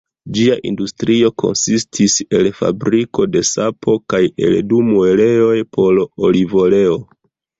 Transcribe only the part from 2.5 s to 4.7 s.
fabriko de sapo kaj el